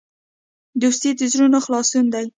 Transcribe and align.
دوستي 0.81 1.09
د 1.19 1.21
زړونو 1.33 1.57
خلاصون 1.65 2.05
دی. 2.13 2.25